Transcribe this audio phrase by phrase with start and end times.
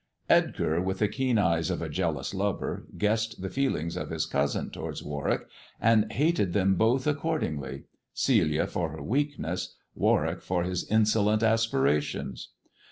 [0.31, 4.71] Edgar, with the keen eyes of a jealous lover, guessed the feelings of his cousin
[4.71, 5.41] towards Warwick,
[5.79, 12.49] and hated them both accordingly; Celia for her weakness, Warwick for his insolent aspirations.